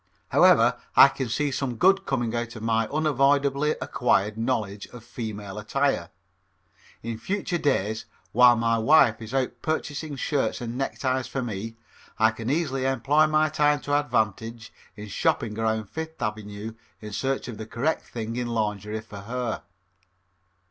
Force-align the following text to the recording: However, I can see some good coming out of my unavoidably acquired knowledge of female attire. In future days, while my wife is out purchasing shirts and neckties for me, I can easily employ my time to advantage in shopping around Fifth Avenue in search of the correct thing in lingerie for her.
However, 0.29 0.79
I 0.95 1.09
can 1.09 1.29
see 1.29 1.51
some 1.51 1.75
good 1.75 2.07
coming 2.07 2.33
out 2.35 2.55
of 2.55 2.63
my 2.63 2.87
unavoidably 2.87 3.75
acquired 3.79 4.35
knowledge 4.35 4.87
of 4.87 5.03
female 5.03 5.59
attire. 5.59 6.09
In 7.03 7.19
future 7.19 7.59
days, 7.59 8.05
while 8.31 8.55
my 8.55 8.79
wife 8.79 9.21
is 9.21 9.31
out 9.31 9.61
purchasing 9.61 10.15
shirts 10.15 10.59
and 10.59 10.75
neckties 10.75 11.27
for 11.27 11.43
me, 11.43 11.75
I 12.17 12.31
can 12.31 12.49
easily 12.49 12.87
employ 12.87 13.27
my 13.27 13.49
time 13.49 13.79
to 13.81 13.93
advantage 13.99 14.73
in 14.95 15.07
shopping 15.07 15.59
around 15.59 15.85
Fifth 15.85 16.19
Avenue 16.19 16.73
in 16.99 17.11
search 17.13 17.47
of 17.47 17.59
the 17.59 17.67
correct 17.67 18.01
thing 18.05 18.37
in 18.37 18.47
lingerie 18.47 19.01
for 19.01 19.19
her. 19.19 19.61